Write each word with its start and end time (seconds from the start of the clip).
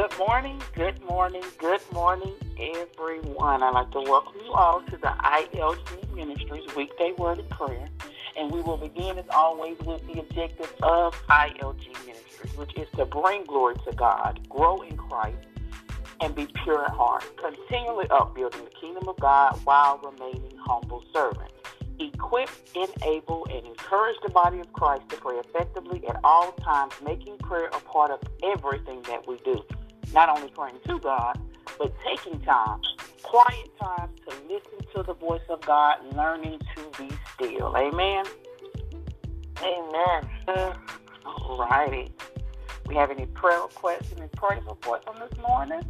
Good 0.00 0.18
morning, 0.18 0.62
good 0.74 1.02
morning, 1.02 1.42
good 1.58 1.82
morning, 1.92 2.32
everyone. 2.58 3.62
I'd 3.62 3.74
like 3.74 3.90
to 3.90 4.00
welcome 4.00 4.40
you 4.42 4.50
all 4.50 4.80
to 4.80 4.96
the 4.96 5.08
ILG 5.08 6.14
Ministries 6.14 6.74
Weekday 6.74 7.12
Word 7.18 7.40
of 7.40 7.50
Prayer. 7.50 7.86
And 8.34 8.50
we 8.50 8.62
will 8.62 8.78
begin, 8.78 9.18
as 9.18 9.26
always, 9.28 9.76
with 9.80 10.00
the 10.06 10.20
objective 10.20 10.72
of 10.82 11.12
ILG 11.28 11.86
Ministries, 12.06 12.56
which 12.56 12.74
is 12.78 12.88
to 12.96 13.04
bring 13.04 13.44
glory 13.44 13.74
to 13.86 13.92
God, 13.92 14.40
grow 14.48 14.80
in 14.80 14.96
Christ, 14.96 15.36
and 16.22 16.34
be 16.34 16.48
pure 16.64 16.82
at 16.82 16.92
heart, 16.92 17.22
continually 17.36 18.06
upbuilding 18.10 18.64
the 18.64 18.70
kingdom 18.80 19.06
of 19.06 19.20
God 19.20 19.60
while 19.64 19.98
remaining 19.98 20.56
humble 20.56 21.04
servants. 21.12 21.52
Equip, 21.98 22.48
enable, 22.74 23.46
and 23.50 23.66
encourage 23.66 24.16
the 24.22 24.30
body 24.30 24.60
of 24.60 24.72
Christ 24.72 25.02
to 25.10 25.16
pray 25.16 25.36
effectively 25.36 26.02
at 26.08 26.18
all 26.24 26.52
times, 26.52 26.94
making 27.04 27.36
prayer 27.36 27.66
a 27.66 27.80
part 27.80 28.10
of 28.10 28.20
everything 28.42 29.02
that 29.02 29.28
we 29.28 29.36
do 29.44 29.62
not 30.12 30.28
only 30.28 30.50
praying 30.50 30.78
to 30.86 30.98
God, 30.98 31.38
but 31.78 31.92
taking 32.04 32.40
time, 32.40 32.80
quiet 33.22 33.70
time 33.80 34.10
to 34.28 34.34
listen 34.48 34.86
to 34.94 35.02
the 35.02 35.14
voice 35.14 35.42
of 35.48 35.60
God, 35.62 35.98
learning 36.14 36.58
to 36.76 37.02
be 37.02 37.08
still. 37.34 37.74
Amen. 37.76 38.24
Amen. 39.62 40.76
All 41.24 41.58
righty. 41.58 42.12
We 42.86 42.96
have 42.96 43.10
any 43.10 43.26
prayer 43.26 43.62
requests 43.62 44.12
and 44.18 44.30
praise 44.32 44.62
reports 44.68 45.06
on 45.06 45.20
this 45.20 45.38
morning? 45.38 45.82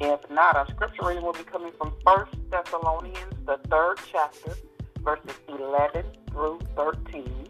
If 0.00 0.28
not, 0.28 0.56
our 0.56 0.66
scripture 0.68 1.06
reading 1.06 1.22
will 1.22 1.32
be 1.32 1.44
coming 1.44 1.72
from 1.78 1.92
1 2.02 2.26
Thessalonians, 2.50 3.34
the 3.46 3.58
third 3.70 3.98
chapter, 4.10 4.54
verses 5.02 5.34
11 5.48 6.04
through 6.30 6.60
13. 6.76 7.43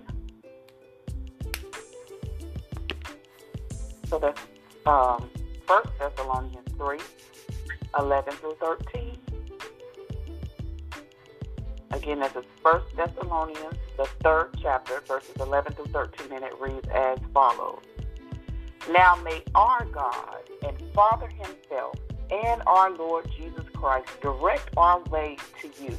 So 4.07 4.19
that's 4.19 4.41
um, 4.87 5.31
1 5.67 5.83
Thessalonians 5.99 6.73
3, 6.77 6.99
11 7.99 8.33
through 8.35 8.57
13. 8.61 9.19
Again, 11.93 12.21
this 12.21 12.33
is 12.37 12.45
1 12.63 12.83
Thessalonians, 12.97 13.77
the 13.97 14.07
third 14.23 14.51
chapter, 14.61 15.01
verses 15.07 15.37
11 15.39 15.75
through 15.75 15.87
13, 15.87 16.33
and 16.33 16.45
it 16.45 16.53
reads 16.61 16.87
as 16.93 17.19
follows. 17.33 17.83
Now 18.91 19.17
may 19.25 19.43
our 19.55 19.87
God 19.87 20.41
and 20.67 20.77
Father 20.93 21.29
himself 21.29 21.97
and 22.31 22.63
our 22.67 22.91
Lord 22.91 23.31
Jesus 23.37 23.65
Christ 23.75 24.09
direct 24.21 24.71
our 24.77 25.01
way 25.05 25.39
to 25.63 25.71
you. 25.83 25.97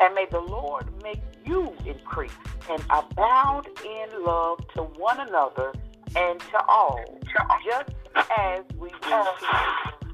And 0.00 0.14
may 0.14 0.26
the 0.30 0.40
Lord 0.40 0.86
make 1.02 1.22
you 1.46 1.72
increase 1.86 2.32
and 2.68 2.82
abound 2.90 3.68
in 3.84 4.24
love 4.24 4.58
to 4.74 4.82
one 4.82 5.20
another 5.20 5.72
and 6.16 6.40
to 6.40 6.64
all, 6.66 7.20
just 7.64 7.90
as 8.38 8.64
we 8.78 8.88
do 8.88 8.96
to 9.10 9.26
you, 9.42 10.08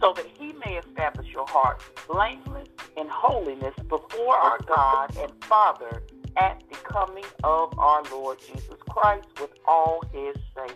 so 0.00 0.12
that 0.12 0.26
he 0.38 0.52
may 0.54 0.76
establish 0.76 1.28
your 1.32 1.46
heart 1.46 1.82
blameless 2.08 2.68
in 2.96 3.06
holiness 3.08 3.74
before 3.88 4.36
our 4.36 4.58
God 4.66 5.16
and 5.16 5.32
Father 5.44 6.02
at 6.36 6.62
the 6.68 6.76
coming 6.76 7.24
of 7.44 7.78
our 7.78 8.02
Lord 8.10 8.38
Jesus 8.40 8.76
Christ 8.88 9.26
with 9.40 9.50
all 9.66 10.02
his 10.12 10.36
saints. 10.56 10.74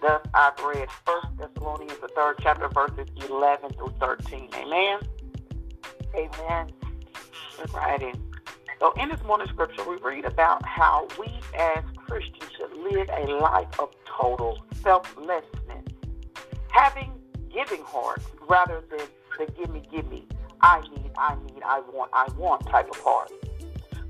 Thus 0.00 0.20
I've 0.34 0.58
read 0.62 0.88
1 1.06 1.36
Thessalonians, 1.38 1.98
the 2.00 2.08
third 2.08 2.36
chapter, 2.42 2.68
verses 2.68 3.08
11 3.28 3.72
through 3.72 3.94
13. 4.00 4.50
Amen. 4.54 5.00
Amen. 6.14 6.72
In. 8.02 8.12
So 8.78 8.92
in 9.00 9.08
this 9.08 9.22
morning 9.24 9.48
scripture, 9.48 9.88
we 9.88 9.96
read 9.96 10.24
about 10.24 10.64
how 10.66 11.08
we 11.18 11.28
as 11.58 11.82
Christians 12.06 12.50
should 12.56 12.72
live 12.92 13.08
a 13.08 13.32
life 13.32 13.80
of 13.80 13.90
total 14.06 14.62
selflessness, 14.82 15.84
having 16.68 17.10
giving 17.52 17.82
hearts 17.82 18.26
rather 18.46 18.82
than 18.90 19.06
the 19.38 19.50
gimme, 19.52 19.82
gimme, 19.90 20.26
I 20.60 20.80
need, 20.80 21.10
I 21.16 21.36
need, 21.46 21.62
I 21.64 21.80
want, 21.92 22.10
I 22.12 22.28
want 22.36 22.66
type 22.66 22.90
of 22.90 22.96
heart. 22.98 23.32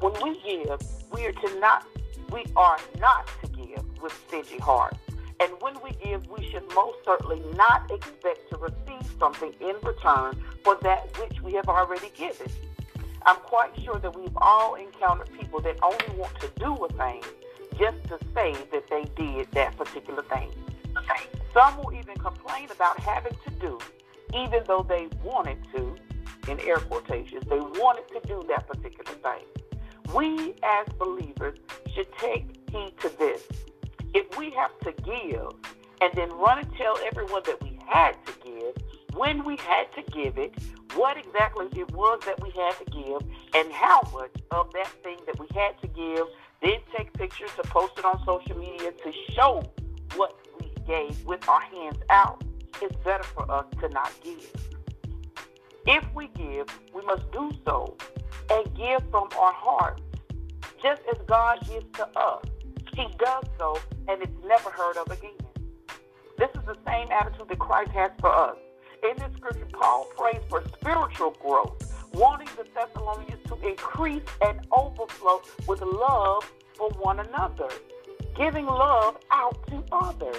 When 0.01 0.13
we 0.23 0.41
give, 0.43 0.81
we 1.13 1.27
are 1.27 1.33
to 1.33 1.61
not, 1.61 1.87
we 2.33 2.45
are 2.57 2.79
not 2.99 3.29
to 3.43 3.49
give 3.51 3.85
with 4.03 4.13
stingy 4.27 4.59
hearts. 4.59 4.99
And 5.41 5.53
when 5.61 5.75
we 5.83 5.93
give, 6.03 6.27
we 6.29 6.51
should 6.51 6.65
most 6.75 6.99
certainly 7.05 7.43
not 7.57 7.91
expect 7.91 8.51
to 8.51 8.59
receive 8.59 9.09
something 9.19 9.53
in 9.61 9.77
return 9.83 10.43
for 10.65 10.77
that 10.83 11.17
which 11.19 11.41
we 11.43 11.53
have 11.55 11.69
already 11.69 12.11
given. 12.17 12.51
I'm 13.27 13.37
quite 13.37 13.71
sure 13.83 13.99
that 13.99 14.15
we've 14.17 14.37
all 14.37 14.75
encountered 14.75 15.31
people 15.39 15.61
that 15.61 15.79
only 15.83 16.19
want 16.19 16.35
to 16.41 16.51
do 16.59 16.75
a 16.85 16.89
thing 16.89 17.23
just 17.79 18.03
to 18.05 18.19
say 18.35 18.55
that 18.73 18.89
they 18.89 19.05
did 19.17 19.51
that 19.53 19.77
particular 19.77 20.23
thing. 20.23 20.51
Some 21.53 21.77
will 21.79 21.93
even 21.93 22.17
complain 22.17 22.69
about 22.71 22.99
having 22.99 23.37
to 23.45 23.51
do, 23.61 23.79
even 24.35 24.63
though 24.67 24.85
they 24.89 25.09
wanted 25.23 25.59
to, 25.75 25.97
in 26.51 26.59
air 26.61 26.79
quotations, 26.79 27.45
they 27.49 27.61
wanted 27.61 28.09
to 28.09 28.27
do 28.27 28.45
that 28.49 28.67
particular 28.67 29.13
thing. 29.13 29.45
We 30.15 30.55
as 30.63 30.87
believers 30.99 31.59
should 31.95 32.13
take 32.19 32.47
heed 32.71 32.95
to 33.01 33.09
this. 33.19 33.43
If 34.15 34.37
we 34.39 34.51
have 34.51 34.77
to 34.81 34.93
give 35.03 35.53
and 36.01 36.13
then 36.15 36.31
run 36.31 36.59
and 36.59 36.75
tell 36.77 36.99
everyone 37.05 37.43
that 37.47 37.63
we 37.63 37.79
had 37.87 38.17
to 38.27 38.33
give, 38.45 38.75
when 39.15 39.45
we 39.45 39.57
had 39.57 39.93
to 39.95 40.03
give 40.11 40.39
it, 40.39 40.55
what 40.95 41.17
exactly 41.17 41.67
it 41.77 41.91
was 41.93 42.21
that 42.27 42.41
we 42.43 42.51
had 42.51 42.75
to 42.79 42.85
give, 42.91 43.23
and 43.55 43.73
how 43.73 44.01
much 44.13 44.33
of 44.51 44.73
that 44.73 44.91
thing 45.03 45.19
that 45.27 45.39
we 45.39 45.47
had 45.55 45.81
to 45.81 45.89
give, 45.89 46.27
then 46.65 46.81
take 46.97 47.13
pictures 47.13 47.51
to 47.57 47.69
post 47.69 47.93
it 47.99 48.05
on 48.05 48.19
social 48.25 48.57
media 48.59 48.91
to 48.91 49.13
show 49.33 49.63
what 50.17 50.35
we 50.59 50.73
gave 50.87 51.25
with 51.27 51.47
our 51.49 51.61
hands 51.61 51.99
out, 52.09 52.43
it's 52.81 52.97
better 53.05 53.23
for 53.23 53.51
us 53.51 53.67
to 53.81 53.89
not 53.91 54.11
give. 54.23 54.51
If 55.87 56.05
we 56.15 56.29
give, 56.29 56.67
we 56.95 57.03
must 57.03 57.31
do 57.33 57.51
so 57.67 57.97
and 58.51 58.75
give 58.75 59.03
from 59.11 59.29
our 59.39 59.53
hearts, 59.53 60.03
just 60.83 61.03
as 61.11 61.19
God 61.27 61.59
gives 61.69 61.87
to 61.97 62.07
us. 62.19 62.45
He 62.95 63.07
does 63.19 63.45
so, 63.59 63.79
and 64.09 64.23
it's 64.23 64.47
never 64.47 64.71
heard 64.71 64.97
of 64.97 65.11
again. 65.11 65.33
This 66.39 66.49
is 66.55 66.65
the 66.65 66.77
same 66.87 67.11
attitude 67.11 67.49
that 67.49 67.59
Christ 67.59 67.91
has 67.91 68.11
for 68.21 68.33
us. 68.33 68.57
In 69.03 69.17
this 69.19 69.37
scripture, 69.37 69.67
Paul 69.73 70.07
prays 70.17 70.41
for 70.49 70.63
spiritual 70.81 71.37
growth, 71.43 72.04
wanting 72.15 72.49
the 72.57 72.65
Thessalonians 72.75 73.43
to 73.49 73.69
increase 73.69 74.23
and 74.45 74.61
overflow 74.73 75.43
with 75.67 75.81
love 75.83 76.51
for 76.75 76.91
one 77.01 77.21
another, 77.21 77.69
giving 78.37 78.67
love 78.67 79.17
out 79.31 79.67
to 79.69 79.83
others. 79.93 80.37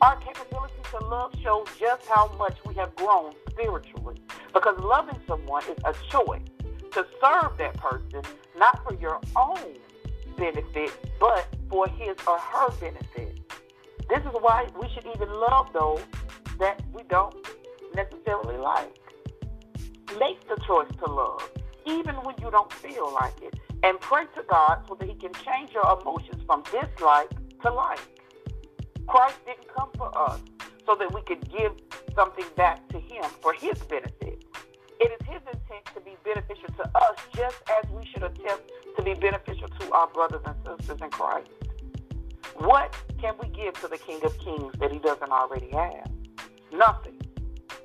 Our 0.00 0.16
capability 0.16 0.74
to 0.90 1.04
love 1.06 1.32
shows 1.42 1.66
just 1.78 2.06
how 2.06 2.30
much 2.38 2.56
we 2.66 2.74
have 2.74 2.94
grown 2.96 3.32
spiritually 3.50 4.16
because 4.52 4.78
loving 4.78 5.18
someone 5.26 5.62
is 5.64 5.78
a 5.84 5.94
choice 6.10 6.42
to 6.92 7.06
serve 7.20 7.56
that 7.58 7.76
person, 7.76 8.22
not 8.56 8.84
for 8.84 8.94
your 8.94 9.20
own 9.36 9.76
benefit, 10.36 10.92
but 11.18 11.46
for 11.70 11.88
his 11.88 12.16
or 12.26 12.38
her 12.38 12.70
benefit. 12.80 13.40
This 14.08 14.20
is 14.20 14.32
why 14.40 14.66
we 14.80 14.88
should 14.90 15.06
even 15.14 15.32
love 15.32 15.72
those 15.72 16.00
that 16.58 16.82
we 16.92 17.02
don't 17.08 17.34
necessarily 17.94 18.58
like. 18.58 18.94
Make 20.18 20.46
the 20.48 20.60
choice 20.66 20.90
to 20.98 21.10
love, 21.10 21.50
even 21.86 22.14
when 22.16 22.36
you 22.40 22.50
don't 22.50 22.72
feel 22.72 23.12
like 23.12 23.40
it, 23.42 23.54
and 23.82 24.00
pray 24.00 24.24
to 24.36 24.42
God 24.48 24.84
so 24.88 24.94
that 24.94 25.08
He 25.08 25.14
can 25.14 25.32
change 25.32 25.72
your 25.72 25.98
emotions 26.00 26.42
from 26.46 26.62
dislike 26.64 27.30
to 27.62 27.72
like. 27.72 28.00
Christ 29.06 29.36
didn't 29.44 29.68
come 29.74 29.90
for 29.96 30.16
us 30.16 30.40
so 30.86 30.94
that 30.94 31.12
we 31.12 31.22
could 31.22 31.50
give 31.50 31.72
something 32.14 32.44
back 32.56 32.86
to 32.88 33.00
Him 33.00 33.24
for 33.42 33.52
His 33.52 33.78
benefit. 33.80 34.44
It 35.00 35.12
is 35.20 35.26
His 35.26 35.42
intent 35.46 35.84
to 35.94 36.00
be 36.00 36.16
beneficial 36.24 36.68
to 36.76 36.84
us 36.96 37.16
just 37.34 37.56
as 37.82 37.90
we 37.90 38.06
should 38.06 38.22
attempt 38.22 38.70
to 38.96 39.02
be 39.02 39.14
beneficial 39.14 39.68
to 39.68 39.92
our 39.92 40.06
brothers 40.08 40.42
and 40.46 40.54
sisters 40.64 41.00
in 41.02 41.10
Christ. 41.10 41.48
What 42.56 42.94
can 43.20 43.34
we 43.42 43.48
give 43.48 43.74
to 43.80 43.88
the 43.88 43.98
King 43.98 44.20
of 44.24 44.38
Kings 44.38 44.72
that 44.78 44.92
He 44.92 44.98
doesn't 44.98 45.30
already 45.30 45.70
have? 45.70 46.10
Nothing. 46.72 47.20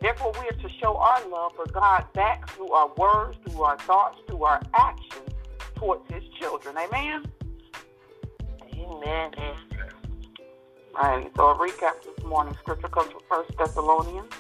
Therefore, 0.02 0.32
we 0.40 0.48
are 0.48 0.62
to 0.62 0.70
show 0.82 0.96
our 0.96 1.28
love 1.28 1.54
for 1.56 1.66
God 1.72 2.06
back 2.14 2.50
through 2.52 2.72
our 2.72 2.92
words, 2.96 3.38
through 3.46 3.64
our 3.64 3.78
thoughts, 3.80 4.20
through 4.28 4.44
our 4.44 4.62
actions 4.74 5.30
towards 5.76 6.02
His 6.12 6.24
children. 6.40 6.76
Amen? 6.78 7.26
Amen. 8.74 9.32
All 10.96 11.18
right, 11.18 11.32
so 11.36 11.50
a 11.50 11.56
recap 11.56 12.04
this 12.04 12.26
morning. 12.26 12.56
Scripture 12.62 12.88
comes 12.88 13.12
from 13.12 13.22
1 13.28 13.46
Thessalonians, 13.58 14.34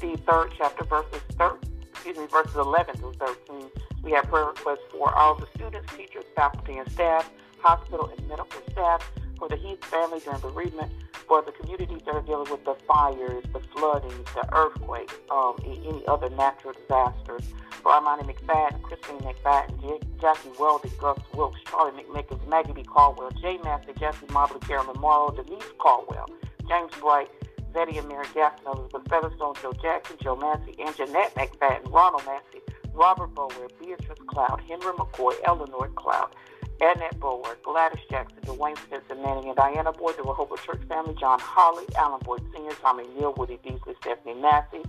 the 0.00 0.16
third 0.26 0.52
chapter, 0.56 0.84
verses 0.84 1.20
13, 1.36 1.70
excuse 1.90 2.16
me, 2.16 2.26
verses 2.26 2.56
11 2.56 2.96
through 2.96 3.14
13. 3.14 3.70
We 4.02 4.12
have 4.12 4.24
prayer 4.24 4.46
requests 4.46 4.78
for 4.90 5.12
all 5.14 5.34
the 5.34 5.46
students, 5.54 5.92
teachers, 5.94 6.24
faculty, 6.34 6.78
and 6.78 6.90
staff, 6.92 7.30
hospital 7.58 8.10
and 8.16 8.28
medical 8.28 8.60
staff, 8.72 9.10
for 9.38 9.48
the 9.48 9.56
Heath 9.56 9.84
family 9.84 10.20
during 10.20 10.40
bereavement, 10.40 10.90
for 11.30 11.42
the 11.42 11.52
communities 11.52 12.00
that 12.04 12.12
are 12.16 12.22
dealing 12.22 12.50
with 12.50 12.64
the 12.64 12.74
fires, 12.88 13.44
the 13.52 13.60
floodings, 13.72 14.26
the 14.34 14.44
earthquakes, 14.52 15.14
um, 15.30 15.54
any 15.64 16.02
other 16.08 16.28
natural 16.30 16.74
disasters. 16.74 17.44
For 17.84 17.92
Armani 17.92 18.26
McFadden, 18.28 18.82
Christine 18.82 19.20
McFadden, 19.20 19.80
J- 19.80 20.08
Jackie 20.20 20.50
Weldon, 20.58 20.90
Gus 20.98 21.20
Wilkes, 21.32 21.60
Charlie 21.70 22.02
McMickens, 22.02 22.44
Maggie 22.48 22.72
B. 22.72 22.82
Caldwell, 22.82 23.30
Jay 23.40 23.58
Massey, 23.62 23.92
Jesse 23.96 24.26
Mobley, 24.32 24.58
Carolyn 24.66 25.00
Morrow, 25.00 25.30
Denise 25.30 25.62
Caldwell, 25.78 26.28
James 26.68 26.90
Bright, 27.00 27.30
Betty 27.72 27.96
and 27.98 28.08
Mary 28.08 28.26
Jackson, 28.34 28.66
Elizabeth 28.66 29.08
Featherstone, 29.08 29.54
Joe 29.62 29.72
Jackson, 29.80 30.16
Joe 30.20 30.34
Massey, 30.34 30.74
and 30.84 30.96
Jeanette 30.96 31.32
McFadden, 31.36 31.92
Ronald 31.92 32.26
Massey, 32.26 32.60
Robert 32.92 33.32
Bower, 33.36 33.68
Beatrice 33.78 34.18
Cloud, 34.26 34.60
Henry 34.66 34.92
McCoy, 34.94 35.34
Eleanor 35.44 35.90
Cloud, 35.94 36.34
Annette 36.80 37.20
Bower, 37.20 37.58
Gladys 37.62 38.00
Jackson, 38.10 38.38
Dwayne 38.42 38.76
Spencer 38.78 39.14
Manning, 39.14 39.48
and 39.48 39.56
Diana 39.56 39.92
Boyd, 39.92 40.16
the 40.16 40.22
Rehoboth 40.22 40.64
Church 40.64 40.80
family, 40.88 41.14
John 41.20 41.38
Holly, 41.38 41.84
Alan 41.98 42.20
Boyd 42.24 42.42
Sr., 42.54 42.74
Tommy 42.80 43.04
Neal, 43.18 43.34
Woody 43.36 43.58
Beasley, 43.62 43.94
Stephanie 44.00 44.40
Massey, 44.40 44.82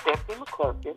Stephanie 0.00 0.38
McClurkin, 0.38 0.96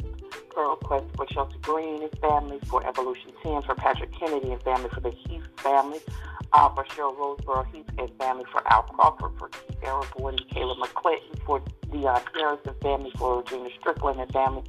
Pearl 0.50 0.78
Quest 0.78 1.06
for 1.16 1.26
Chelsea 1.26 1.58
Green 1.62 2.02
and 2.02 2.20
family, 2.20 2.60
for 2.68 2.86
Evolution 2.88 3.32
10, 3.44 3.64
for 3.64 3.76
Patrick 3.76 4.12
Kennedy 4.18 4.52
and 4.52 4.62
family, 4.64 4.90
for 4.94 5.02
the 5.02 5.12
Heath 5.12 5.44
family, 5.58 6.00
uh, 6.54 6.70
for 6.70 6.86
Cheryl 6.86 7.16
Roseborough 7.18 7.68
Heath 7.74 7.90
and 7.98 8.10
family, 8.18 8.46
for 8.50 8.66
Al 8.72 8.84
Crawford, 8.84 9.38
for 9.38 9.50
Keith 9.50 9.82
Arrowboy 9.82 10.30
and 10.30 10.50
Caleb 10.50 10.78
McClinton, 10.78 11.44
for 11.46 11.62
Dion 11.92 12.22
Harris 12.34 12.60
and 12.66 12.76
family, 12.82 13.12
for 13.18 13.40
Regina 13.40 13.70
Strickland 13.80 14.22
and 14.22 14.32
family, 14.32 14.64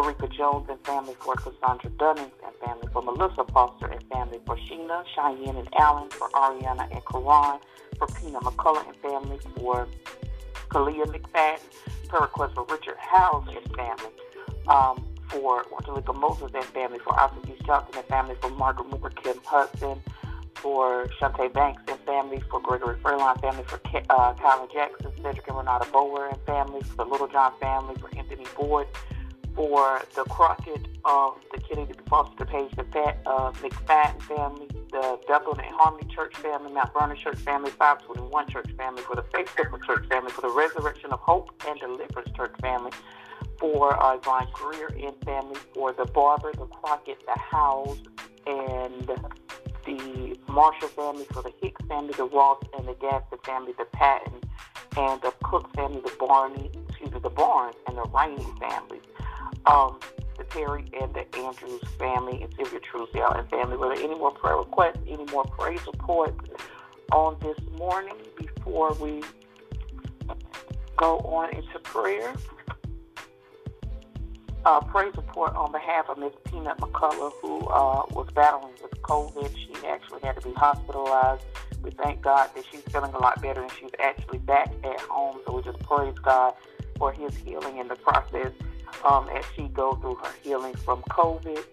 Rika 0.00 0.28
Jones 0.28 0.66
and 0.70 0.80
family, 0.86 1.14
for 1.20 1.34
Cassandra 1.34 1.90
Dunnings 1.90 2.32
and 2.44 2.54
family, 2.64 2.88
for 2.92 3.02
Melissa 3.02 3.44
Foster 3.52 3.86
and 3.86 4.02
family, 4.04 4.40
for 4.46 4.56
Sheena, 4.56 5.04
Cheyenne, 5.14 5.56
and 5.56 5.68
Allen, 5.78 6.08
for 6.10 6.28
Ariana 6.30 6.90
and 6.90 7.04
Karan, 7.04 7.58
for 7.98 8.06
Pina 8.06 8.40
McCullough 8.40 8.86
and 8.86 8.96
family, 8.96 9.38
for 9.56 9.86
Kalia 10.70 11.04
McFadden, 11.04 11.60
prayer 12.08 12.22
request 12.22 12.54
for 12.54 12.64
Richard 12.64 12.96
Howes 12.98 13.46
and 13.48 13.76
family, 13.76 14.12
um, 14.68 15.04
for 15.28 15.64
Angelica 15.78 16.12
Moses 16.12 16.50
and 16.54 16.64
family, 16.64 16.98
for 16.98 17.12
Arthur 17.14 17.46
Hughes 17.46 17.60
Johnson 17.66 17.94
and 17.96 18.06
family, 18.06 18.34
for 18.40 18.50
Margaret 18.50 18.88
Moore, 18.88 19.10
Kim 19.10 19.36
Hudson, 19.44 20.00
for 20.54 21.06
Shante 21.20 21.52
Banks 21.52 21.82
and 21.88 21.98
family, 22.00 22.42
for 22.50 22.60
Gregory 22.60 22.96
Furlong 23.02 23.36
family, 23.40 23.64
for 23.64 23.76
uh, 23.76 24.34
Kylan 24.34 24.72
Jackson, 24.72 25.12
Cedric 25.22 25.46
and 25.48 25.56
Renata 25.58 25.90
Bower 25.92 26.28
and 26.28 26.38
family, 26.46 26.80
for 26.82 26.96
the 26.96 27.04
Little 27.04 27.28
John 27.28 27.52
family, 27.60 27.94
for 28.00 28.08
Anthony 28.16 28.46
Boyd, 28.56 28.86
for 29.54 30.02
the 30.14 30.24
Crockett, 30.24 30.86
um, 31.04 31.34
the 31.52 31.60
Kennedy 31.60 31.94
Foster 32.08 32.44
Page, 32.44 32.70
the 32.76 32.84
Fat, 32.84 33.20
uh, 33.26 33.52
McFadden 33.52 34.22
family, 34.22 34.66
the 34.90 35.18
Bethel 35.26 35.52
and 35.52 35.74
Harmony 35.74 36.08
Church 36.14 36.34
family, 36.36 36.72
Mount 36.72 36.92
Vernon 36.92 37.16
Church 37.16 37.38
family, 37.38 37.70
521 37.70 38.48
Church 38.48 38.70
family, 38.76 39.02
for 39.02 39.16
the 39.16 39.24
Faith 39.34 39.54
Church 39.56 40.06
family, 40.08 40.30
for 40.30 40.40
the 40.42 40.50
Resurrection 40.50 41.12
of 41.12 41.20
Hope 41.20 41.50
and 41.66 41.78
Deliverance 41.80 42.30
Church 42.36 42.54
family, 42.60 42.92
for 43.58 44.00
uh, 44.02 44.16
Yvonne 44.16 44.48
Greer 44.52 44.88
and 44.88 45.14
family, 45.24 45.58
for 45.74 45.92
the 45.92 46.04
Barber, 46.06 46.52
the 46.52 46.66
Crockett, 46.66 47.24
the 47.26 47.38
Howes, 47.38 47.98
and 48.46 49.10
the 49.84 50.36
Marshall 50.48 50.88
family, 50.88 51.24
for 51.32 51.42
the 51.42 51.52
Hicks 51.60 51.84
family, 51.86 52.14
the 52.16 52.24
Ross 52.24 52.62
and 52.78 52.86
the 52.86 52.94
Gaston 52.94 53.38
family, 53.44 53.72
the 53.76 53.84
Patton, 53.86 54.40
and 54.96 55.20
the 55.22 55.32
Cook 55.42 55.72
family, 55.74 56.00
the 56.00 56.12
Barney, 56.18 56.70
excuse 56.88 57.12
me, 57.12 57.20
the 57.20 57.30
Barnes 57.30 57.76
and 57.86 57.96
the 57.96 58.04
Rainey 58.04 58.46
families. 58.60 59.02
Um, 59.66 60.00
the 60.38 60.44
Perry 60.44 60.84
and 61.00 61.14
the 61.14 61.24
Andrews 61.36 61.82
family 61.98 62.42
and 62.42 62.52
Sylvia 62.56 62.80
Truesdale 62.80 63.32
and 63.32 63.48
family. 63.48 63.76
Were 63.76 63.94
there 63.94 64.04
any 64.04 64.18
more 64.18 64.32
prayer 64.32 64.56
requests, 64.56 64.98
any 65.06 65.24
more 65.26 65.44
praise 65.44 65.80
reports 65.86 66.38
on 67.12 67.36
this 67.40 67.58
morning 67.78 68.16
before 68.36 68.94
we 68.94 69.22
go 70.96 71.18
on 71.18 71.54
into 71.54 71.78
prayer? 71.80 72.34
Uh, 74.64 74.80
praise 74.80 75.12
report 75.16 75.54
on 75.56 75.72
behalf 75.72 76.08
of 76.08 76.18
Miss 76.18 76.32
Peanut 76.44 76.78
McCullough, 76.78 77.32
who 77.42 77.66
uh, 77.66 78.04
was 78.10 78.28
battling 78.34 78.72
with 78.80 78.92
COVID. 79.02 79.52
She 79.56 79.86
actually 79.86 80.20
had 80.22 80.40
to 80.40 80.48
be 80.48 80.54
hospitalized. 80.54 81.42
We 81.82 81.90
thank 81.90 82.22
God 82.22 82.50
that 82.54 82.64
she's 82.70 82.82
feeling 82.82 83.12
a 83.12 83.18
lot 83.18 83.42
better 83.42 83.62
and 83.62 83.72
she's 83.72 83.90
actually 83.98 84.38
back 84.38 84.72
at 84.84 85.00
home. 85.00 85.38
So 85.46 85.56
we 85.56 85.62
just 85.62 85.80
praise 85.80 86.14
God 86.22 86.54
for 86.96 87.12
His 87.12 87.36
healing 87.36 87.78
in 87.78 87.88
the 87.88 87.96
process 87.96 88.52
um, 89.04 89.28
as 89.30 89.44
she 89.56 89.68
goes 89.68 89.98
through 90.00 90.16
her 90.16 90.32
healing 90.42 90.74
from 90.74 91.02
COVID. 91.02 91.64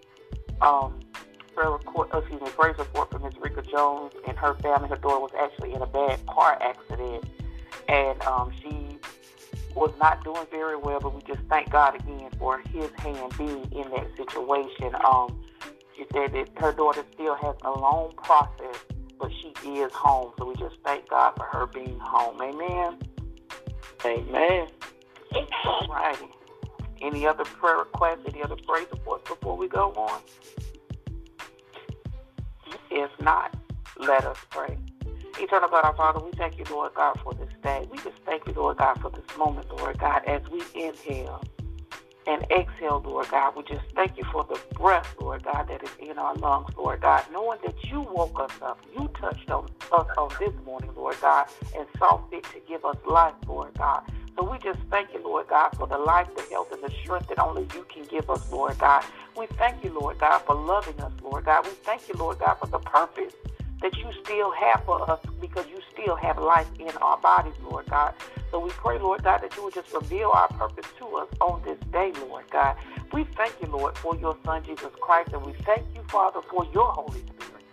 Um, 0.62 1.00
prayer 1.54 1.72
report, 1.72 2.10
excuse 2.14 2.42
me, 2.42 2.50
praise 2.52 2.78
report 2.78 3.12
from 3.12 3.24
Ms. 3.24 3.34
Rika 3.40 3.62
Jones 3.64 4.14
and 4.28 4.38
her 4.38 4.56
family. 4.56 4.90
Her 4.90 4.96
daughter 4.96 5.20
was 5.20 5.32
actually 5.40 5.74
in 5.74 5.82
a 5.82 5.88
bad 5.88 6.26
car 6.28 6.58
accident, 6.62 7.26
and 7.88 8.22
um, 8.24 8.52
she 8.62 8.98
was 9.76 9.94
not 10.00 10.24
doing 10.24 10.46
very 10.52 10.78
well. 10.78 11.00
But 11.00 11.16
we 11.16 11.22
just 11.22 11.46
thank 11.50 11.70
God 11.70 11.96
again 11.96 12.30
for 12.38 12.60
His 12.60 12.90
hand 12.98 13.38
being 13.38 13.70
in 13.72 13.90
that 13.92 14.08
situation. 14.18 14.96
Um, 15.06 15.40
she 15.96 16.06
said 16.14 16.34
that 16.34 16.50
her 16.58 16.72
daughter 16.72 17.04
still 17.14 17.36
has 17.36 17.56
a 17.64 17.72
long 17.72 18.14
process, 18.16 18.78
but 19.20 19.32
she 19.42 19.70
is 19.70 19.92
home. 19.92 20.32
So 20.38 20.46
we 20.46 20.56
just 20.56 20.76
thank 20.86 21.10
God 21.10 21.34
for 21.36 21.44
her 21.44 21.68
being 21.68 22.00
home. 22.00 22.42
Amen. 22.42 22.98
Amen. 24.06 24.68
All 25.66 25.88
righty. 25.90 26.26
Any 27.02 27.26
other 27.28 27.46
prayer 27.46 27.78
requests, 27.78 28.22
any 28.28 28.44
other 28.44 28.58
praise 28.68 28.88
reports 28.92 29.30
before 29.30 29.58
we 29.58 29.68
go 29.68 29.92
on? 29.94 30.22
If 32.92 33.12
not, 33.22 33.56
let 33.98 34.26
us 34.26 34.38
pray. 34.50 34.78
Eternal 35.40 35.70
God, 35.70 35.86
our 35.86 35.96
Father, 35.96 36.20
we 36.20 36.32
thank 36.34 36.58
you, 36.58 36.66
Lord 36.70 36.94
God, 36.96 37.18
for 37.24 37.34
this 37.34 37.50
day. 37.64 37.88
We 37.92 37.98
just 38.00 38.18
thank 38.26 38.48
you, 38.48 38.54
Lord 38.54 38.78
God, 38.78 39.00
for 39.02 39.10
this 39.10 39.26
moment, 39.38 39.68
Lord 39.78 39.98
God, 40.00 40.24
as 40.26 40.42
we 40.50 40.62
inhale 40.76 41.42
and 42.28 42.46
exhale, 42.52 43.02
Lord 43.06 43.30
God. 43.30 43.56
We 43.56 43.64
just 43.64 43.86
thank 43.96 44.18
you 44.18 44.24
for 44.32 44.44
the 44.44 44.60
breath, 44.76 45.16
Lord 45.20 45.44
God, 45.44 45.68
that 45.70 45.84
is 45.84 45.90
in 46.00 46.18
our 46.18 46.36
lungs, 46.36 46.70
Lord 46.78 47.02
God, 47.02 47.24
knowing 47.32 47.60
that 47.66 47.76
you 47.90 48.02
woke 48.02 48.40
us 48.40 48.52
up. 48.62 48.80
You 48.94 49.10
touched 49.20 49.50
on 49.50 49.66
us 49.92 50.08
on 50.18 50.30
this 50.40 50.54
morning, 50.66 50.92
Lord 50.96 51.16
God, 51.22 51.48
and 51.78 51.88
saw 51.98 52.20
fit 52.30 52.44
to 52.46 52.60
give 52.68 52.86
us 52.86 52.98
life, 53.08 53.34
Lord 53.48 53.74
God. 53.78 54.04
So 54.40 54.50
we 54.50 54.58
just 54.60 54.80
thank 54.90 55.14
you, 55.14 55.22
Lord 55.22 55.50
God, 55.50 55.72
for 55.76 55.86
the 55.86 55.98
life, 55.98 56.28
the 56.34 56.42
health, 56.50 56.72
and 56.72 56.82
the 56.82 56.90
strength 57.04 57.28
that 57.28 57.40
only 57.40 57.64
you 57.76 57.86
can 57.94 58.06
give 58.06 58.30
us, 58.30 58.50
Lord 58.50 58.80
God. 58.80 59.04
We 59.36 59.48
thank 59.58 59.84
you, 59.84 59.92
Lord 60.00 60.18
God, 60.18 60.40
for 60.46 60.56
loving 60.56 60.98
us, 61.02 61.12
Lord 61.22 61.44
God. 61.44 61.66
We 61.66 61.72
thank 61.84 62.08
you, 62.08 62.16
Lord 62.18 62.40
God, 62.40 62.54
for 62.54 62.68
the 62.68 62.80
purpose 62.80 63.34
that 63.82 63.98
you 63.98 64.06
still 64.24 64.52
have 64.52 64.82
for 64.86 65.12
us 65.12 65.20
because 65.42 65.66
you 65.68 65.82
still 65.92 66.16
have 66.16 66.38
life 66.38 66.70
in 66.80 66.88
our 67.02 67.18
bodies, 67.18 67.56
Lord 67.70 67.88
God. 67.90 68.14
So 68.50 68.62
we 68.62 68.70
pray, 68.70 68.98
Lord 68.98 69.24
God, 69.24 69.40
that 69.42 69.54
you 69.58 69.64
would 69.66 69.74
just 69.74 69.94
reveal 69.94 70.32
our 70.34 70.48
purpose 70.48 70.86
to 71.00 71.06
us 71.18 71.28
on 71.42 71.62
this 71.66 71.78
day, 71.92 72.14
Lord 72.22 72.46
God. 72.50 72.78
We 73.12 73.26
thank 73.36 73.56
you, 73.62 73.68
Lord, 73.68 73.98
for 73.98 74.16
your 74.16 74.38
Son, 74.46 74.64
Jesus 74.64 74.94
Christ, 75.02 75.34
and 75.34 75.46
we 75.46 75.52
thank 75.66 75.84
you, 75.94 76.02
Father, 76.08 76.40
for 76.50 76.66
your 76.74 76.94
Holy 76.94 77.20
Spirit 77.20 77.66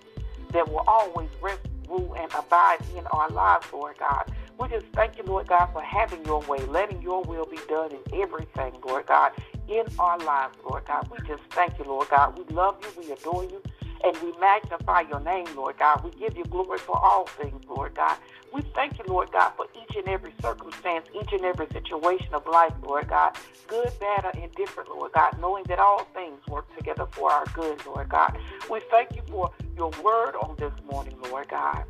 that 0.52 0.68
will 0.68 0.82
always 0.88 1.28
rest, 1.40 1.60
rule, 1.88 2.16
and 2.18 2.28
abide 2.34 2.78
in 2.98 3.06
our 3.12 3.30
lives, 3.30 3.66
Lord 3.72 3.94
God. 4.00 4.32
We 4.58 4.68
just 4.68 4.86
thank 4.94 5.18
you, 5.18 5.24
Lord 5.24 5.48
God, 5.48 5.68
for 5.72 5.82
having 5.82 6.24
your 6.26 6.40
way, 6.42 6.60
letting 6.66 7.02
your 7.02 7.22
will 7.24 7.46
be 7.46 7.58
done 7.68 7.92
in 7.92 8.20
everything, 8.22 8.74
Lord 8.86 9.06
God, 9.06 9.32
in 9.68 9.84
our 9.98 10.18
lives, 10.18 10.56
Lord 10.64 10.84
God. 10.86 11.08
We 11.10 11.18
just 11.26 11.42
thank 11.50 11.78
you, 11.78 11.86
Lord 11.86 12.08
God. 12.10 12.38
We 12.38 12.44
love 12.54 12.76
you, 12.82 13.02
we 13.02 13.12
adore 13.12 13.44
you, 13.44 13.62
and 14.04 14.16
we 14.22 14.32
magnify 14.40 15.02
your 15.02 15.20
name, 15.20 15.46
Lord 15.56 15.78
God. 15.78 16.04
We 16.04 16.10
give 16.12 16.36
you 16.36 16.44
glory 16.44 16.78
for 16.78 16.96
all 16.98 17.26
things, 17.26 17.64
Lord 17.68 17.94
God. 17.96 18.18
We 18.52 18.62
thank 18.74 18.98
you, 18.98 19.04
Lord 19.08 19.32
God, 19.32 19.52
for 19.56 19.66
each 19.74 19.96
and 19.96 20.08
every 20.08 20.32
circumstance, 20.42 21.06
each 21.20 21.32
and 21.32 21.44
every 21.44 21.66
situation 21.72 22.34
of 22.34 22.46
life, 22.46 22.74
Lord 22.82 23.08
God, 23.08 23.36
good, 23.68 23.90
bad, 24.00 24.26
or 24.26 24.32
indifferent, 24.42 24.90
Lord 24.90 25.12
God, 25.12 25.40
knowing 25.40 25.64
that 25.68 25.80
all 25.80 26.04
things 26.14 26.40
work 26.48 26.66
together 26.76 27.06
for 27.12 27.32
our 27.32 27.44
good, 27.54 27.84
Lord 27.86 28.08
God. 28.10 28.36
We 28.70 28.80
thank 28.90 29.16
you 29.16 29.22
for 29.28 29.50
your 29.76 29.90
word 30.04 30.36
on 30.36 30.56
this 30.58 30.72
morning, 30.90 31.16
Lord 31.30 31.48
God 31.48 31.84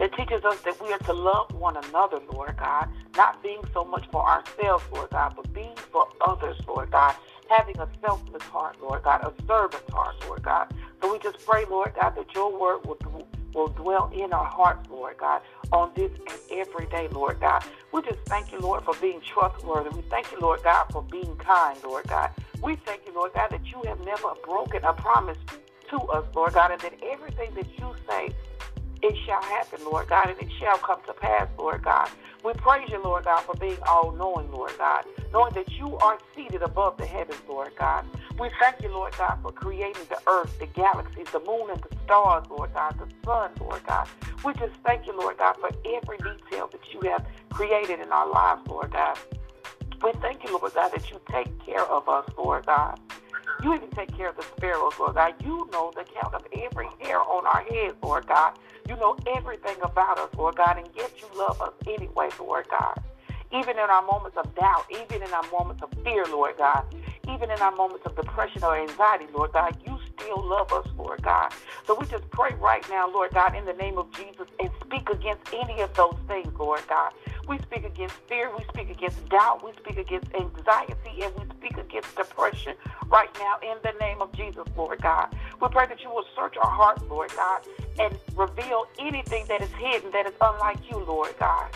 that 0.00 0.14
teaches 0.14 0.42
us 0.46 0.58
that 0.62 0.80
we 0.82 0.90
are 0.92 0.98
to 1.00 1.12
love 1.12 1.54
one 1.54 1.76
another, 1.76 2.20
Lord 2.32 2.56
God, 2.56 2.88
not 3.16 3.42
being 3.42 3.60
so 3.74 3.84
much 3.84 4.06
for 4.10 4.26
ourselves, 4.26 4.82
Lord 4.90 5.10
God, 5.10 5.34
but 5.36 5.52
being 5.52 5.76
for 5.92 6.08
others, 6.26 6.56
Lord 6.66 6.90
God, 6.90 7.14
having 7.50 7.78
a 7.78 7.86
selfless 8.00 8.42
heart, 8.44 8.76
Lord 8.80 9.02
God, 9.02 9.20
a 9.22 9.32
servant 9.46 9.84
heart, 9.90 10.16
Lord 10.26 10.42
God. 10.42 10.72
So 11.02 11.12
we 11.12 11.18
just 11.18 11.44
pray, 11.46 11.66
Lord 11.68 11.92
God, 12.00 12.16
that 12.16 12.34
your 12.34 12.50
word 12.50 12.86
will, 12.86 13.26
will 13.52 13.68
dwell 13.68 14.10
in 14.14 14.32
our 14.32 14.44
hearts, 14.44 14.88
Lord 14.88 15.18
God, 15.18 15.42
on 15.70 15.90
this 15.94 16.10
and 16.18 16.60
every 16.60 16.86
day, 16.86 17.08
Lord 17.12 17.38
God. 17.38 17.62
We 17.92 18.00
just 18.00 18.20
thank 18.24 18.52
you, 18.52 18.58
Lord, 18.58 18.82
for 18.84 18.94
being 19.02 19.20
trustworthy. 19.20 19.90
We 19.90 20.02
thank 20.08 20.32
you, 20.32 20.40
Lord 20.40 20.62
God, 20.64 20.86
for 20.92 21.02
being 21.02 21.36
kind, 21.36 21.78
Lord 21.84 22.06
God. 22.08 22.30
We 22.62 22.76
thank 22.86 23.02
you, 23.06 23.14
Lord 23.14 23.34
God, 23.34 23.50
that 23.50 23.66
you 23.66 23.82
have 23.86 24.00
never 24.00 24.32
broken 24.46 24.82
a 24.82 24.94
promise 24.94 25.38
to 25.90 25.96
us, 25.98 26.24
Lord 26.34 26.54
God, 26.54 26.70
and 26.70 26.80
that 26.80 26.94
everything 27.02 27.52
that 27.54 27.66
you 27.78 27.94
say 28.08 28.32
it 29.02 29.16
shall 29.26 29.42
happen, 29.42 29.80
Lord 29.84 30.08
God, 30.08 30.28
and 30.30 30.38
it 30.40 30.48
shall 30.58 30.78
come 30.78 31.00
to 31.06 31.12
pass, 31.14 31.48
Lord 31.58 31.82
God. 31.82 32.10
We 32.44 32.52
praise 32.54 32.88
you, 32.90 33.02
Lord 33.02 33.24
God, 33.24 33.42
for 33.42 33.54
being 33.54 33.78
all 33.88 34.12
knowing, 34.12 34.50
Lord 34.50 34.72
God, 34.78 35.04
knowing 35.32 35.54
that 35.54 35.70
you 35.72 35.96
are 35.98 36.18
seated 36.34 36.62
above 36.62 36.96
the 36.96 37.06
heavens, 37.06 37.40
Lord 37.48 37.72
God. 37.78 38.04
We 38.38 38.50
thank 38.60 38.82
you, 38.82 38.90
Lord 38.92 39.14
God, 39.18 39.38
for 39.42 39.52
creating 39.52 40.04
the 40.08 40.18
earth, 40.26 40.58
the 40.58 40.66
galaxies, 40.66 41.26
the 41.32 41.40
moon, 41.40 41.70
and 41.70 41.80
the 41.82 41.96
stars, 42.04 42.44
Lord 42.50 42.72
God, 42.74 42.94
the 42.98 43.08
sun, 43.24 43.50
Lord 43.60 43.82
God. 43.86 44.08
We 44.44 44.54
just 44.54 44.74
thank 44.84 45.06
you, 45.06 45.16
Lord 45.18 45.38
God, 45.38 45.56
for 45.60 45.70
every 45.86 46.18
detail 46.18 46.68
that 46.72 46.80
you 46.92 47.00
have 47.10 47.24
created 47.50 48.00
in 48.00 48.10
our 48.12 48.28
lives, 48.30 48.62
Lord 48.68 48.92
God. 48.92 49.18
We 50.02 50.12
thank 50.22 50.44
you, 50.44 50.58
Lord 50.58 50.72
God, 50.74 50.92
that 50.92 51.10
you 51.10 51.20
take 51.30 51.64
care 51.64 51.84
of 51.84 52.08
us, 52.08 52.26
Lord 52.38 52.66
God. 52.66 52.98
You 53.62 53.74
even 53.74 53.90
take 53.90 54.16
care 54.16 54.30
of 54.30 54.36
the 54.36 54.42
sparrows, 54.56 54.94
Lord 54.98 55.16
God. 55.16 55.34
You 55.44 55.68
know 55.72 55.92
the 55.94 56.04
count 56.04 56.34
of 56.34 56.46
every 56.52 56.86
hair 57.00 57.20
on 57.20 57.46
our 57.46 57.62
heads, 57.62 57.96
Lord 58.02 58.26
God. 58.26 58.54
You 58.90 58.96
know 58.96 59.16
everything 59.36 59.76
about 59.84 60.18
us, 60.18 60.30
Lord 60.36 60.56
God, 60.56 60.76
and 60.76 60.88
yet 60.96 61.12
you 61.20 61.28
love 61.38 61.62
us 61.62 61.72
anyway, 61.86 62.28
Lord 62.40 62.66
God. 62.68 63.00
Even 63.52 63.78
in 63.78 63.88
our 63.88 64.02
moments 64.02 64.36
of 64.36 64.52
doubt, 64.56 64.84
even 64.90 65.22
in 65.22 65.32
our 65.32 65.48
moments 65.52 65.80
of 65.84 65.90
fear, 66.02 66.24
Lord 66.26 66.56
God, 66.58 66.82
even 67.28 67.52
in 67.52 67.60
our 67.60 67.70
moments 67.70 68.04
of 68.04 68.16
depression 68.16 68.64
or 68.64 68.76
anxiety, 68.76 69.26
Lord 69.32 69.52
God, 69.52 69.76
you 69.86 69.96
still 70.18 70.44
love 70.44 70.72
us, 70.72 70.88
Lord 70.98 71.22
God. 71.22 71.52
So 71.86 71.94
we 71.94 72.06
just 72.06 72.28
pray 72.30 72.52
right 72.60 72.84
now, 72.90 73.08
Lord 73.08 73.30
God, 73.32 73.54
in 73.54 73.64
the 73.64 73.72
name 73.74 73.96
of 73.96 74.10
Jesus, 74.10 74.48
and 74.58 74.70
speak 74.84 75.08
against 75.08 75.42
any 75.52 75.80
of 75.82 75.94
those 75.94 76.16
things, 76.26 76.52
Lord 76.58 76.82
God. 76.88 77.12
We 77.46 77.58
speak 77.58 77.84
against 77.84 78.16
fear, 78.28 78.50
we 78.56 78.64
speak 78.72 78.90
against 78.90 79.28
doubt, 79.28 79.64
we 79.64 79.72
speak 79.74 79.98
against 79.98 80.34
anxiety, 80.34 81.22
and 81.22 81.32
we 81.36 81.44
speak 81.56 81.76
against 81.78 82.16
depression 82.16 82.74
right 83.08 83.30
now 83.38 83.56
in 83.62 83.78
the 83.84 83.96
name 84.00 84.20
of 84.20 84.32
Jesus, 84.32 84.64
Lord 84.76 85.00
God. 85.00 85.28
We 85.60 85.68
pray 85.68 85.86
that 85.86 86.02
you 86.02 86.08
will 86.08 86.24
search 86.34 86.56
our 86.56 86.70
hearts, 86.70 87.02
Lord 87.10 87.30
God, 87.36 87.62
and 87.98 88.18
reveal 88.34 88.86
anything 88.98 89.44
that 89.48 89.60
is 89.60 89.70
hidden 89.72 90.10
that 90.12 90.26
is 90.26 90.32
unlike 90.40 90.78
you, 90.90 90.98
Lord 91.04 91.34
God. 91.38 91.68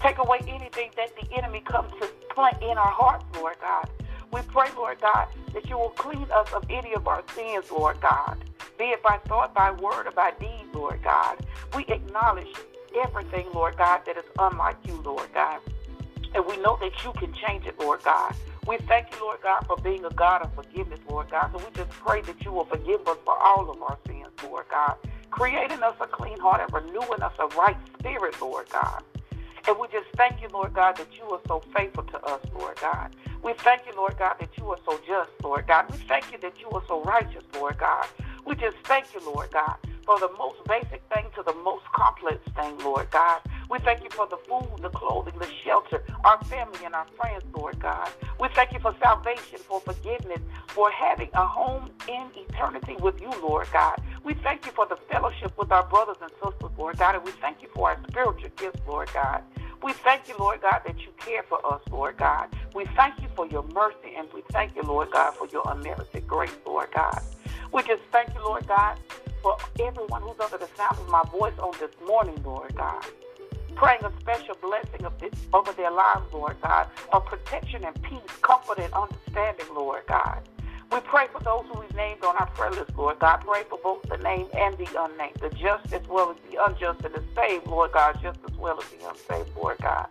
Take 0.00 0.18
away 0.18 0.38
anything 0.46 0.90
that 0.96 1.10
the 1.16 1.36
enemy 1.36 1.60
comes 1.60 1.90
to 2.00 2.08
plant 2.30 2.62
in 2.62 2.78
our 2.78 2.92
hearts, 2.92 3.24
Lord 3.34 3.56
God. 3.60 3.88
We 4.32 4.42
pray, 4.42 4.68
Lord 4.76 5.00
God, 5.00 5.28
that 5.54 5.68
you 5.68 5.76
will 5.76 5.90
clean 5.90 6.26
us 6.32 6.52
of 6.52 6.64
any 6.70 6.94
of 6.94 7.08
our 7.08 7.24
sins, 7.34 7.70
Lord 7.70 8.00
God, 8.00 8.36
be 8.78 8.84
it 8.86 9.02
by 9.02 9.18
thought, 9.26 9.54
by 9.54 9.70
word, 9.70 10.06
or 10.06 10.10
by 10.10 10.32
deed, 10.38 10.66
Lord 10.74 11.02
God. 11.02 11.38
We 11.74 11.84
acknowledge 11.86 12.54
everything, 12.96 13.46
Lord 13.54 13.76
God, 13.76 14.02
that 14.06 14.16
is 14.16 14.24
unlike 14.38 14.76
you, 14.86 15.00
Lord 15.02 15.28
God. 15.32 15.60
And 16.34 16.44
we 16.46 16.56
know 16.58 16.76
that 16.80 16.92
you 17.02 17.12
can 17.12 17.32
change 17.32 17.66
it, 17.66 17.78
Lord 17.80 18.02
God. 18.04 18.34
We 18.68 18.78
thank 18.78 19.12
you, 19.12 19.20
Lord 19.20 19.40
God, 19.42 19.66
for 19.66 19.76
being 19.78 20.04
a 20.04 20.10
God 20.10 20.42
of 20.42 20.54
forgiveness, 20.54 21.00
Lord 21.08 21.30
God. 21.30 21.50
So 21.52 21.58
we 21.58 21.70
just 21.74 21.90
pray 21.90 22.22
that 22.22 22.44
you 22.44 22.52
will 22.52 22.66
forgive 22.66 23.06
us 23.08 23.18
for 23.24 23.36
all 23.38 23.70
of 23.70 23.82
our 23.82 23.98
sins, 24.06 24.28
Lord 24.44 24.66
God. 24.70 24.96
Creating 25.30 25.82
us 25.82 25.96
a 26.00 26.06
clean 26.06 26.38
heart 26.40 26.62
and 26.62 26.72
renewing 26.72 27.22
us 27.22 27.32
a 27.40 27.46
right 27.58 27.76
spirit, 27.98 28.40
Lord 28.40 28.68
God. 28.70 29.02
And 29.68 29.78
we 29.78 29.88
just 29.88 30.08
thank 30.16 30.42
you, 30.42 30.48
Lord 30.52 30.74
God, 30.74 30.96
that 30.98 31.08
you 31.18 31.24
are 31.26 31.40
so 31.48 31.62
faithful 31.74 32.04
to 32.04 32.20
us, 32.24 32.40
Lord 32.54 32.78
God. 32.80 33.14
We 33.42 33.54
thank 33.54 33.86
you, 33.86 33.94
Lord 33.96 34.16
God, 34.18 34.36
that 34.40 34.50
you 34.58 34.66
are 34.70 34.78
so 34.86 34.98
just, 35.06 35.30
Lord 35.42 35.66
God. 35.68 35.86
We 35.90 35.98
thank 36.08 36.32
you 36.32 36.38
that 36.40 36.60
you 36.60 36.68
are 36.70 36.82
so 36.88 37.02
righteous, 37.04 37.44
Lord 37.54 37.78
God. 37.78 38.06
We 38.46 38.56
just 38.56 38.76
thank 38.84 39.06
you, 39.14 39.20
Lord 39.26 39.50
God, 39.52 39.76
for 40.06 40.18
the 40.20 40.30
most 40.38 40.58
basic 40.68 41.02
thing 41.14 41.26
to 41.36 41.42
the 41.44 41.54
most 41.64 41.84
complex 41.94 42.38
thing, 42.56 42.78
Lord 42.78 43.10
God. 43.10 43.40
We 43.68 43.78
thank 43.80 44.02
you 44.02 44.10
for 44.10 44.26
the 44.28 44.36
food, 44.48 44.80
the 44.82 44.90
clothing, 44.90 45.34
the 45.38 45.48
shelter, 45.64 46.02
our 46.24 46.42
family 46.44 46.78
and 46.84 46.94
our 46.94 47.06
friends, 47.16 47.44
Lord 47.54 47.78
God. 47.80 48.08
We 48.38 48.48
thank 48.54 48.72
you 48.72 48.78
for 48.78 48.94
salvation, 49.00 49.58
for 49.58 49.80
forgiveness, 49.80 50.40
for 50.68 50.90
having 50.90 51.30
a 51.34 51.46
home 51.46 51.90
in 52.08 52.30
eternity 52.36 52.96
with 53.00 53.20
you, 53.20 53.30
Lord 53.42 53.66
God. 53.72 54.00
We 54.24 54.34
thank 54.34 54.66
you 54.66 54.72
for 54.72 54.86
the 54.86 54.96
fellowship 55.10 55.52
with 55.58 55.72
our 55.72 55.84
brothers 55.86 56.16
and 56.22 56.30
sisters, 56.32 56.70
Lord 56.78 56.98
God, 56.98 57.16
and 57.16 57.24
we 57.24 57.32
thank 57.32 57.62
you 57.62 57.68
for 57.74 57.90
our 57.90 57.98
spiritual 58.08 58.50
gifts, 58.56 58.80
Lord 58.86 59.10
God. 59.12 59.42
We 59.82 59.92
thank 59.92 60.28
you, 60.28 60.36
Lord 60.38 60.62
God, 60.62 60.80
that 60.86 60.98
you 61.00 61.08
care 61.18 61.42
for 61.42 61.64
us, 61.66 61.80
Lord 61.90 62.16
God. 62.16 62.48
We 62.74 62.86
thank 62.96 63.20
you 63.20 63.28
for 63.34 63.46
your 63.46 63.64
mercy, 63.74 64.14
and 64.16 64.28
we 64.32 64.42
thank 64.52 64.76
you, 64.76 64.82
Lord 64.82 65.10
God, 65.10 65.34
for 65.34 65.48
your 65.48 65.64
unmerited 65.70 66.26
grace, 66.26 66.56
Lord 66.64 66.88
God. 66.94 67.20
We 67.72 67.82
just 67.82 68.02
thank 68.12 68.32
you, 68.34 68.42
Lord 68.44 68.66
God, 68.66 68.98
for 69.42 69.56
everyone 69.80 70.22
who's 70.22 70.38
under 70.40 70.58
the 70.58 70.68
sound 70.76 70.98
of 70.98 71.08
my 71.08 71.22
voice 71.32 71.52
on 71.58 71.72
this 71.78 71.90
morning, 72.06 72.40
Lord 72.44 72.74
God. 72.74 73.04
Praying 73.76 74.04
a 74.04 74.12
special 74.20 74.56
blessing 74.62 75.04
of 75.04 75.18
this, 75.20 75.34
over 75.52 75.70
their 75.72 75.90
lives, 75.90 76.32
Lord 76.32 76.56
God, 76.62 76.88
of 77.12 77.26
protection 77.26 77.84
and 77.84 78.02
peace, 78.02 78.20
comfort 78.40 78.78
and 78.78 78.90
understanding, 78.94 79.66
Lord 79.74 80.02
God. 80.08 80.40
We 80.90 81.00
pray 81.00 81.26
for 81.30 81.42
those 81.42 81.66
who 81.70 81.80
we've 81.80 81.94
named 81.94 82.24
on 82.24 82.36
our 82.36 82.46
prayer 82.46 82.70
list, 82.70 82.96
Lord 82.96 83.18
God. 83.18 83.42
Pray 83.46 83.64
for 83.68 83.78
both 83.82 84.00
the 84.08 84.16
named 84.16 84.48
and 84.56 84.78
the 84.78 84.88
unnamed, 84.98 85.36
the 85.42 85.50
just 85.50 85.92
as 85.92 86.00
well 86.08 86.30
as 86.30 86.36
the 86.50 86.64
unjust, 86.64 87.04
and 87.04 87.14
the 87.14 87.22
saved, 87.34 87.66
Lord 87.66 87.92
God, 87.92 88.18
just 88.22 88.38
as 88.48 88.56
well 88.56 88.80
as 88.80 88.88
the 88.88 89.06
unsaved, 89.10 89.54
Lord 89.54 89.76
God. 89.82 90.06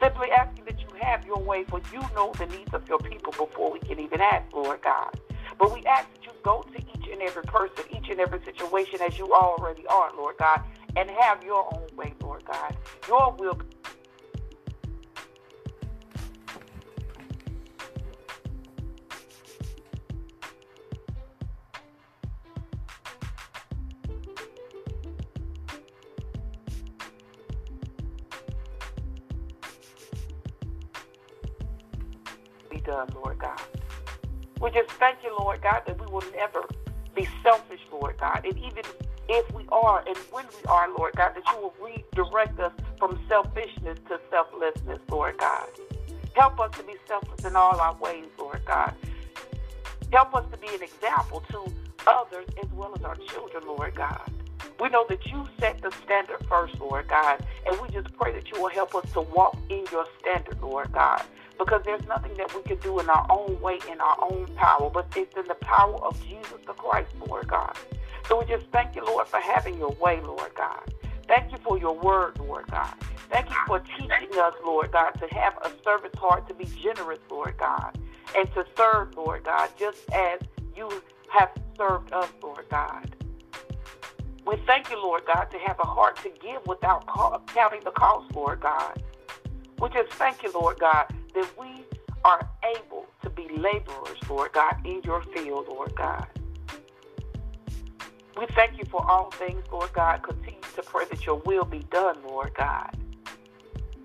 Simply 0.00 0.30
asking 0.30 0.64
that 0.66 0.78
you 0.80 0.88
have 1.00 1.26
your 1.26 1.38
way, 1.38 1.64
for 1.64 1.80
you 1.92 2.00
know 2.14 2.32
the 2.38 2.46
needs 2.46 2.72
of 2.72 2.88
your 2.88 2.98
people 3.00 3.32
before 3.32 3.72
we 3.72 3.80
can 3.80 3.98
even 3.98 4.20
ask, 4.20 4.44
Lord 4.52 4.80
God. 4.80 5.18
But 5.58 5.74
we 5.74 5.84
ask 5.86 6.06
that 6.14 6.24
you 6.24 6.30
go 6.44 6.62
to 6.62 6.78
each 6.78 7.10
and 7.10 7.20
every 7.20 7.42
person, 7.42 7.84
each 7.90 8.08
and 8.10 8.20
every 8.20 8.44
situation 8.44 9.00
as 9.04 9.18
you 9.18 9.34
already 9.34 9.86
are, 9.88 10.14
Lord 10.16 10.36
God, 10.38 10.62
and 10.96 11.10
have 11.10 11.42
your 11.42 11.68
own 11.74 11.96
way, 11.96 12.14
Lord 12.22 12.31
God. 12.52 12.76
Your 13.08 13.34
will 13.38 13.58
be 32.70 32.80
done, 32.80 33.08
Lord 33.14 33.38
God. 33.38 33.60
We 34.60 34.70
just 34.70 34.90
thank 34.92 35.18
you, 35.24 35.36
Lord 35.38 35.62
God, 35.62 35.82
that 35.86 36.00
we 36.00 36.06
will 36.12 36.24
never 36.34 36.62
be 37.14 37.28
selfish, 37.42 37.80
Lord 37.92 38.16
God. 38.20 38.42
And 38.44 38.58
even 38.58 38.84
if 39.28 39.54
we 39.54 39.66
are 39.70 40.04
and 40.06 40.16
when 40.30 40.46
we 40.46 40.64
are, 40.68 40.88
Lord 40.96 41.14
God, 41.16 41.32
that 41.34 41.44
you 41.52 41.60
will 41.60 41.74
redirect 41.80 42.58
us 42.60 42.72
from 42.98 43.18
selfishness 43.28 43.98
to 44.08 44.20
selflessness, 44.30 44.98
Lord 45.10 45.38
God. 45.38 45.68
Help 46.34 46.60
us 46.60 46.70
to 46.78 46.82
be 46.84 46.94
selfless 47.06 47.44
in 47.44 47.56
all 47.56 47.78
our 47.80 47.94
ways, 47.96 48.26
Lord 48.38 48.64
God. 48.64 48.94
Help 50.12 50.34
us 50.34 50.44
to 50.50 50.58
be 50.58 50.68
an 50.74 50.82
example 50.82 51.42
to 51.50 51.72
others 52.06 52.46
as 52.62 52.70
well 52.72 52.94
as 52.94 53.02
our 53.02 53.16
children, 53.16 53.64
Lord 53.66 53.94
God. 53.94 54.30
We 54.80 54.88
know 54.88 55.06
that 55.08 55.24
you 55.26 55.46
set 55.60 55.80
the 55.80 55.92
standard 56.04 56.44
first, 56.48 56.78
Lord 56.80 57.08
God, 57.08 57.44
and 57.66 57.80
we 57.80 57.88
just 57.88 58.12
pray 58.14 58.32
that 58.32 58.50
you 58.50 58.60
will 58.60 58.70
help 58.70 58.94
us 58.94 59.10
to 59.12 59.20
walk 59.20 59.56
in 59.70 59.84
your 59.92 60.06
standard, 60.20 60.60
Lord 60.60 60.92
God 60.92 61.22
because 61.58 61.82
there's 61.84 62.04
nothing 62.06 62.32
that 62.36 62.54
we 62.54 62.62
can 62.62 62.78
do 62.78 62.98
in 63.00 63.08
our 63.08 63.26
own 63.30 63.60
way, 63.60 63.78
in 63.90 64.00
our 64.00 64.16
own 64.20 64.46
power, 64.56 64.90
but 64.90 65.06
it's 65.16 65.36
in 65.36 65.46
the 65.46 65.54
power 65.54 65.96
of 66.04 66.20
Jesus 66.26 66.58
the 66.66 66.72
Christ, 66.72 67.10
Lord 67.28 67.48
God. 67.48 67.76
So 68.28 68.40
we 68.40 68.46
just 68.46 68.66
thank 68.72 68.94
you, 68.96 69.04
Lord, 69.04 69.26
for 69.28 69.40
having 69.40 69.78
your 69.78 69.92
way, 70.00 70.20
Lord 70.20 70.54
God. 70.54 70.94
Thank 71.28 71.52
you 71.52 71.58
for 71.58 71.78
your 71.78 71.98
word, 71.98 72.38
Lord 72.38 72.70
God. 72.70 72.94
Thank 73.30 73.48
you 73.48 73.56
for 73.66 73.80
teaching 73.80 74.38
us, 74.38 74.54
Lord 74.64 74.92
God, 74.92 75.12
to 75.12 75.26
have 75.34 75.54
a 75.62 75.70
servant's 75.84 76.18
heart, 76.18 76.46
to 76.48 76.54
be 76.54 76.66
generous, 76.82 77.20
Lord 77.30 77.56
God, 77.58 77.96
and 78.36 78.52
to 78.54 78.64
serve, 78.76 79.16
Lord 79.16 79.44
God, 79.44 79.70
just 79.78 79.98
as 80.12 80.40
you 80.76 80.90
have 81.30 81.50
served 81.76 82.12
us, 82.12 82.28
Lord 82.42 82.66
God. 82.70 83.16
We 84.46 84.56
thank 84.66 84.90
you, 84.90 85.00
Lord 85.02 85.22
God, 85.26 85.44
to 85.52 85.58
have 85.58 85.78
a 85.80 85.86
heart 85.86 86.16
to 86.22 86.30
give 86.42 86.66
without 86.66 87.06
counting 87.46 87.84
the 87.84 87.92
cost, 87.92 88.34
Lord 88.34 88.60
God. 88.60 89.02
We 89.80 89.88
just 89.90 90.12
thank 90.12 90.42
you, 90.42 90.52
Lord 90.52 90.78
God, 90.78 91.06
that 91.34 91.48
we 91.58 91.84
are 92.24 92.48
able 92.76 93.06
to 93.22 93.30
be 93.30 93.48
laborers, 93.56 94.18
Lord 94.28 94.52
God, 94.52 94.76
in 94.84 95.00
your 95.02 95.22
field, 95.22 95.66
Lord 95.68 95.94
God. 95.94 96.26
We 98.38 98.46
thank 98.54 98.78
you 98.78 98.84
for 98.90 99.04
all 99.08 99.30
things, 99.32 99.62
Lord 99.70 99.92
God. 99.92 100.22
Continue 100.22 100.60
to 100.76 100.82
pray 100.82 101.04
that 101.10 101.26
your 101.26 101.36
will 101.36 101.64
be 101.64 101.80
done, 101.90 102.18
Lord 102.26 102.54
God. 102.54 102.96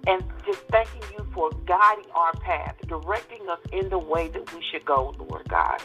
And 0.05 0.23
just 0.45 0.59
thanking 0.71 1.01
you 1.17 1.25
for 1.33 1.51
guiding 1.65 2.09
our 2.15 2.33
path, 2.33 2.75
directing 2.87 3.49
us 3.49 3.59
in 3.71 3.89
the 3.89 3.99
way 3.99 4.27
that 4.29 4.53
we 4.53 4.61
should 4.71 4.85
go, 4.85 5.15
Lord 5.17 5.47
God. 5.49 5.81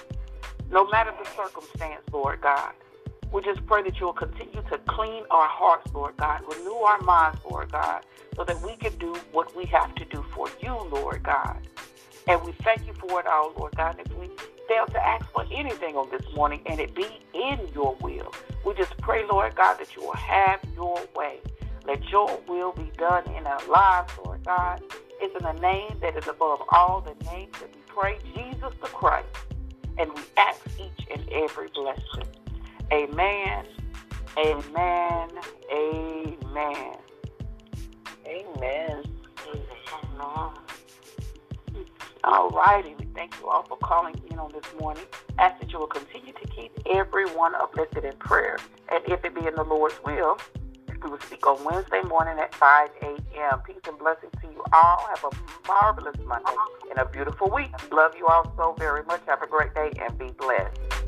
No 0.70 0.86
matter 0.88 1.12
the 1.22 1.28
circumstance, 1.36 2.02
Lord 2.12 2.40
God. 2.40 2.72
We 3.32 3.42
just 3.42 3.64
pray 3.66 3.82
that 3.82 3.98
you 3.98 4.06
will 4.06 4.12
continue 4.12 4.62
to 4.70 4.78
clean 4.86 5.24
our 5.30 5.48
hearts, 5.48 5.90
Lord 5.94 6.16
God, 6.18 6.42
renew 6.46 6.74
our 6.74 7.00
minds, 7.00 7.40
Lord 7.48 7.72
God, 7.72 8.04
so 8.36 8.44
that 8.44 8.60
we 8.60 8.76
can 8.76 8.96
do 8.98 9.14
what 9.32 9.56
we 9.56 9.64
have 9.66 9.94
to 9.94 10.04
do 10.04 10.22
for 10.34 10.48
you, 10.60 10.76
Lord 10.90 11.22
God. 11.22 11.56
And 12.28 12.42
we 12.44 12.52
thank 12.62 12.86
you 12.86 12.92
for 12.92 13.20
it 13.20 13.26
all, 13.26 13.54
Lord 13.56 13.74
God. 13.74 13.96
We 14.18 14.28
fail 14.72 14.86
to 14.86 15.06
ask 15.06 15.24
for 15.32 15.44
anything 15.52 15.96
on 15.96 16.08
this 16.10 16.22
morning 16.34 16.60
and 16.66 16.80
it 16.80 16.94
be 16.94 17.06
in 17.34 17.58
your 17.74 17.96
will, 18.00 18.32
we 18.64 18.74
just 18.74 18.96
pray, 18.98 19.24
Lord 19.26 19.54
God, 19.54 19.78
that 19.78 19.94
you 19.94 20.02
will 20.02 20.12
have 20.12 20.60
your 20.74 20.98
way. 21.14 21.38
Let 21.86 22.08
your 22.10 22.40
will 22.48 22.72
be 22.72 22.90
done 22.96 23.24
in 23.34 23.46
our 23.46 23.66
lives, 23.68 24.12
Lord 24.24 24.44
God. 24.44 24.80
It's 25.20 25.34
in 25.36 25.42
the 25.42 25.60
name 25.60 25.98
that 26.00 26.16
is 26.16 26.26
above 26.28 26.62
all 26.70 27.00
the 27.00 27.14
names 27.26 27.52
that 27.60 27.70
we 27.74 27.80
pray, 27.86 28.18
Jesus 28.34 28.72
the 28.80 28.88
Christ. 28.88 29.26
And 29.98 30.10
we 30.14 30.22
ask 30.36 30.60
each 30.78 31.06
and 31.12 31.28
every 31.30 31.68
blessing. 31.74 32.28
Amen. 32.92 33.66
Amen. 34.38 35.28
Amen. 35.72 36.96
Amen. 38.26 39.02
Amen. 39.46 40.62
All 42.24 42.50
righty. 42.50 42.94
We 42.98 43.06
thank 43.14 43.31
you 43.42 43.48
all 43.48 43.64
for 43.64 43.76
calling 43.78 44.14
in 44.30 44.38
on 44.38 44.52
this 44.52 44.64
morning. 44.80 45.04
Ask 45.38 45.60
that 45.60 45.72
you 45.72 45.78
will 45.78 45.86
continue 45.86 46.32
to 46.32 46.46
keep 46.48 46.72
everyone 46.90 47.54
uplifted 47.56 48.04
in 48.04 48.14
prayer. 48.16 48.58
And 48.90 49.02
if 49.06 49.24
it 49.24 49.34
be 49.34 49.46
in 49.46 49.54
the 49.54 49.64
Lord's 49.64 49.96
will, 50.04 50.38
we 51.02 51.10
will 51.10 51.20
speak 51.20 51.46
on 51.46 51.62
Wednesday 51.64 52.02
morning 52.02 52.38
at 52.38 52.54
5 52.54 52.90
a.m. 53.02 53.60
Peace 53.66 53.76
and 53.88 53.98
blessings 53.98 54.32
to 54.40 54.46
you 54.46 54.62
all. 54.72 55.06
Have 55.08 55.24
a 55.24 55.66
marvelous 55.66 56.16
Monday 56.24 56.54
and 56.90 56.98
a 57.00 57.04
beautiful 57.06 57.50
week. 57.50 57.70
Love 57.92 58.12
you 58.16 58.26
all 58.28 58.52
so 58.56 58.74
very 58.78 59.02
much. 59.04 59.20
Have 59.26 59.42
a 59.42 59.48
great 59.48 59.74
day 59.74 59.90
and 60.00 60.16
be 60.16 60.30
blessed. 60.38 61.01